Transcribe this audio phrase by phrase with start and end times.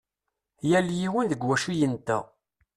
[0.69, 2.19] Yal yiwen deg wacu i yenta.